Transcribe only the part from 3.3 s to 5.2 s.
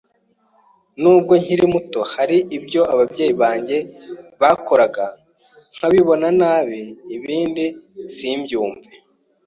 banjye bakoraga